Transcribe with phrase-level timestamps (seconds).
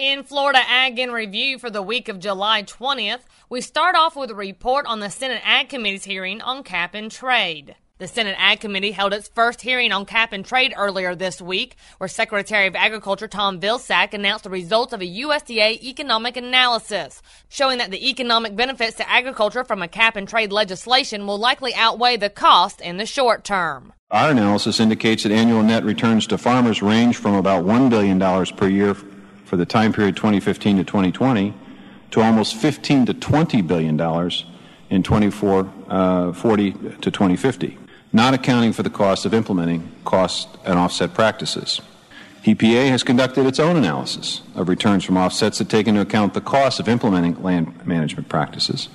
[0.00, 4.30] In Florida Ag in Review for the week of July 20th, we start off with
[4.30, 7.76] a report on the Senate Ag Committee's hearing on cap and trade.
[7.98, 11.76] The Senate Ag Committee held its first hearing on cap and trade earlier this week,
[11.98, 17.20] where Secretary of Agriculture Tom Vilsack announced the results of a USDA economic analysis,
[17.50, 21.74] showing that the economic benefits to agriculture from a cap and trade legislation will likely
[21.74, 23.92] outweigh the cost in the short term.
[24.10, 28.18] Our analysis indicates that annual net returns to farmers range from about $1 billion
[28.56, 28.96] per year
[29.50, 31.52] for the time period 2015 to 2020
[32.12, 34.44] to almost 15 to 20 billion dollars
[34.90, 37.76] in 2440 uh, to 2050,
[38.12, 41.80] not accounting for the cost of implementing cost and offset practices.
[42.44, 46.40] EPA has conducted its own analysis of returns from offsets that take into account the
[46.40, 48.88] cost of implementing land management practices.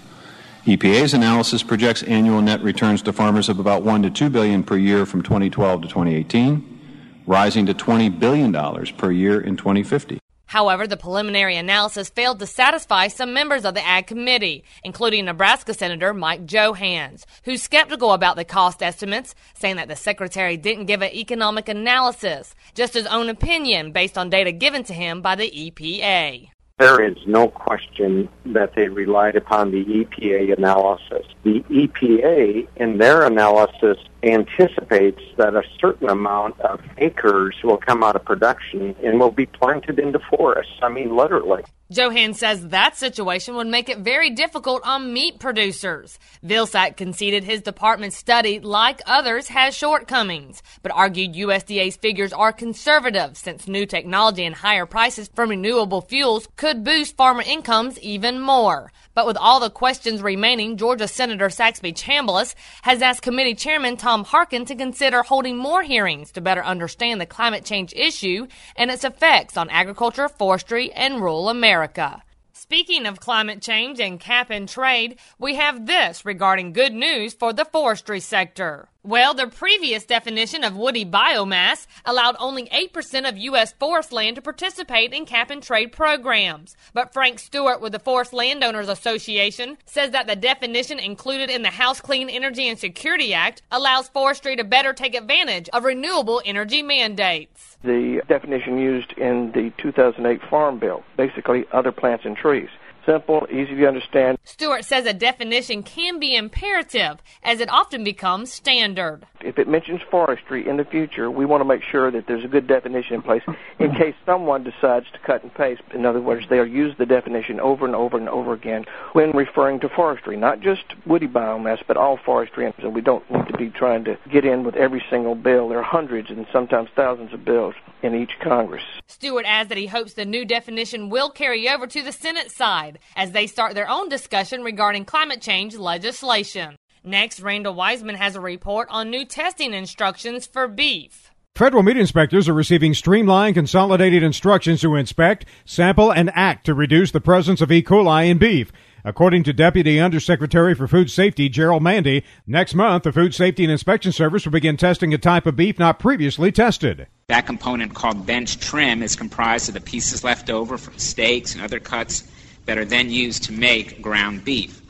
[0.66, 4.78] EPA's analysis projects annual net returns to farmers of about 1 to 2 billion per
[4.78, 10.18] year from 2012 to 2018, rising to 20 billion dollars per year in 2050.
[10.56, 15.74] However, the preliminary analysis failed to satisfy some members of the Ag Committee, including Nebraska
[15.74, 21.02] Senator Mike Johanns, who's skeptical about the cost estimates, saying that the Secretary didn't give
[21.02, 25.52] an economic analysis, just his own opinion based on data given to him by the
[25.52, 26.48] EPA.
[26.80, 31.26] There is no question that they relied upon the EPA analysis.
[31.44, 38.16] The EPA, in their analysis, anticipates that a certain amount of acres will come out
[38.16, 40.74] of production and will be planted into forests.
[40.82, 41.64] I mean, literally.
[41.92, 46.18] Johanns says that situation would make it very difficult on meat producers.
[46.44, 53.38] Vilsack conceded his department's study, like others, has shortcomings, but argued USDA's figures are conservative
[53.38, 58.92] since new technology and higher prices from renewable fuels could boost farmer incomes even more.
[59.14, 64.15] But with all the questions remaining, Georgia Senator Saxby Chambliss has asked committee chairman Tom
[64.24, 69.04] Harkin to consider holding more hearings to better understand the climate change issue and its
[69.04, 72.24] effects on agriculture, forestry, and rural America.
[72.54, 77.52] Speaking of climate change and cap and trade, we have this regarding good news for
[77.52, 78.90] the forestry sector.
[79.06, 83.72] Well, the previous definition of woody biomass allowed only 8% of U.S.
[83.74, 86.76] forest land to participate in cap and trade programs.
[86.92, 91.70] But Frank Stewart with the Forest Landowners Association says that the definition included in the
[91.70, 96.82] House Clean Energy and Security Act allows forestry to better take advantage of renewable energy
[96.82, 97.78] mandates.
[97.84, 102.70] The definition used in the 2008 Farm Bill, basically other plants and trees
[103.06, 104.38] simple, easy to understand.
[104.44, 109.26] Stewart says a definition can be imperative as it often becomes standard.
[109.46, 112.48] If it mentions forestry in the future, we want to make sure that there's a
[112.48, 113.44] good definition in place
[113.78, 115.84] in case someone decides to cut and paste.
[115.94, 119.80] In other words, they'll use the definition over and over and over again when referring
[119.82, 122.66] to forestry, not just woody biomass, but all forestry.
[122.66, 125.70] And we don't need to be trying to get in with every single bill.
[125.70, 128.84] There are hundreds and sometimes thousands of bills in each Congress.
[129.08, 132.98] Stewart adds that he hopes the new definition will carry over to the Senate side
[133.16, 136.78] as they start their own discussion regarding climate change legislation.
[137.08, 141.30] Next, Randall Wiseman has a report on new testing instructions for beef.
[141.54, 147.12] Federal meat inspectors are receiving streamlined, consolidated instructions to inspect, sample, and act to reduce
[147.12, 147.84] the presence of E.
[147.84, 148.72] coli in beef.
[149.04, 153.72] According to Deputy Undersecretary for Food Safety Jerold Mande, next month the Food Safety and
[153.72, 157.06] Inspection Service will begin testing a type of beef not previously tested.
[157.28, 161.64] That component called bench trim is comprised of the pieces left over from steaks and
[161.64, 162.24] other cuts
[162.66, 164.82] that are then used to make ground beef.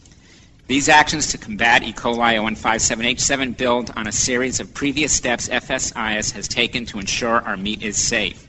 [0.67, 1.93] These actions to combat E.
[1.93, 7.55] coli 0157H7 build on a series of previous steps FSIS has taken to ensure our
[7.55, 8.47] meat is safe.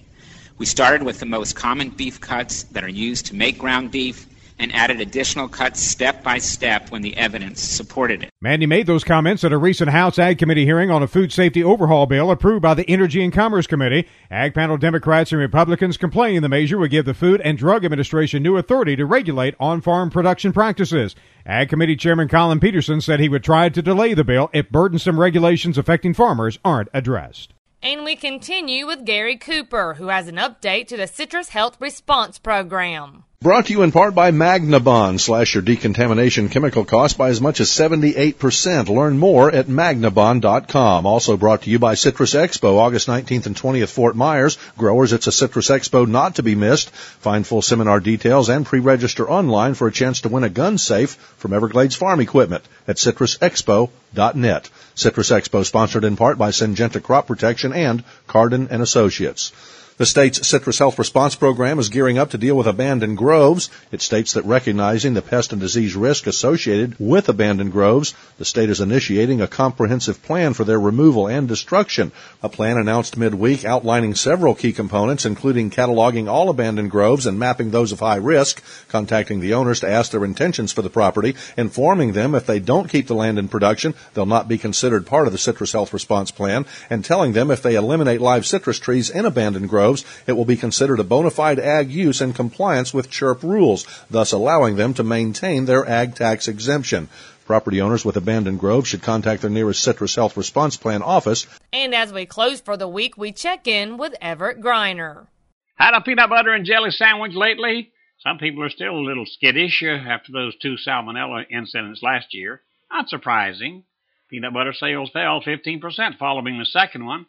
[0.56, 4.26] We started with the most common beef cuts that are used to make ground beef
[4.58, 8.30] and added additional cuts step by step when the evidence supported it.
[8.40, 11.62] Mande made those comments at a recent House Ag Committee hearing on a food safety
[11.62, 14.08] overhaul bill approved by the Energy and Commerce Committee.
[14.30, 18.42] Ag panel Democrats and Republicans complaining the measure would give the Food and Drug Administration
[18.42, 21.14] new authority to regulate on farm production practices.
[21.44, 25.20] Ag Committee Chairman Collin Peterson said he would try to delay the bill if burdensome
[25.20, 27.52] regulations affecting farmers aren't addressed.
[27.82, 32.38] And we continue with Gary Cooper, who has an update to the Citrus Health Response
[32.38, 33.25] Program.
[33.42, 35.20] Brought to you in part by Magnabond.
[35.20, 38.88] Slash your decontamination chemical costs by as much as 78%.
[38.88, 41.04] Learn more at magnabond.com.
[41.04, 44.56] Also brought to you by Citrus Expo, August 19th and 20th, Fort Myers.
[44.78, 46.88] Growers, it's a Citrus Expo not to be missed.
[46.88, 51.10] Find full seminar details and pre-register online for a chance to win a gun safe
[51.36, 54.70] from Everglades Farm Equipment at citrusexpo.net.
[54.94, 59.52] Citrus Expo sponsored in part by Syngenta Crop Protection and Cardin and Associates.
[59.98, 63.70] The state's citrus health response program is gearing up to deal with abandoned groves.
[63.90, 68.68] It states that recognizing the pest and disease risk associated with abandoned groves, the state
[68.68, 72.12] is initiating a comprehensive plan for their removal and destruction.
[72.42, 77.70] A plan announced midweek outlining several key components, including cataloging all abandoned groves and mapping
[77.70, 82.12] those of high risk, contacting the owners to ask their intentions for the property, informing
[82.12, 85.32] them if they don't keep the land in production, they'll not be considered part of
[85.32, 89.24] the citrus health response plan, and telling them if they eliminate live citrus trees in
[89.24, 93.10] abandoned groves, groves, it will be considered a bona fide ag use in compliance with
[93.10, 97.08] CHIRP rules, thus allowing them to maintain their ag tax exemption.
[97.46, 101.46] Property owners with abandoned groves should contact their nearest Citrus Health Response Plan office.
[101.72, 105.28] And as we close for the week, we check in with Everett Griner.
[105.76, 107.92] Had a peanut butter and jelly sandwich lately?
[108.18, 112.62] Some people are still a little skittish uh, after those two salmonella incidents last year.
[112.90, 113.84] Not surprising.
[114.28, 117.26] Peanut butter sales fell 15% following the second one,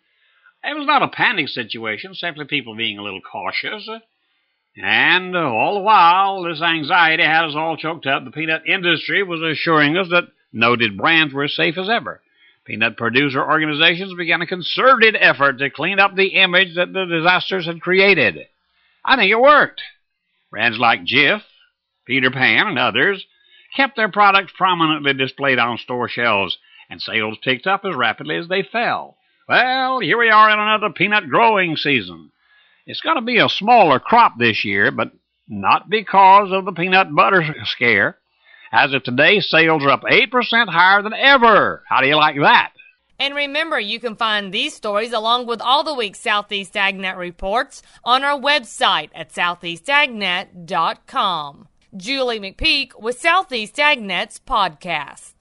[0.68, 3.90] it was not a panic situation, simply people being a little cautious.
[4.76, 8.26] And uh, all the while, this anxiety had us all choked up.
[8.26, 12.22] The peanut industry was assuring us that noted brands were as safe as ever.
[12.66, 17.66] Peanut producer organizations began a concerted effort to clean up the image that the disasters
[17.66, 18.46] had created.
[19.06, 19.82] I think it worked.
[20.52, 21.42] Brands like Jif,
[22.06, 23.26] Peter Pan, and others
[23.76, 26.58] kept their products prominently displayed on store shelves,
[26.90, 29.18] and sales picked up as rapidly as they fell.
[29.48, 32.32] Well, here we are in another peanut growing season.
[32.86, 35.14] It's going to be a smaller crop this year, but
[35.48, 38.18] not because of the peanut butter scare.
[38.74, 41.82] As of today, sales are up 8% higher than ever.
[41.88, 42.74] How do you like that?
[43.20, 47.82] And remember, you can find these stories along with all the week's Southeast AgNet reports
[48.04, 51.68] on our website at southeastagnet.com.
[51.96, 55.37] Julie McPeak with Southeast AgNet's podcast.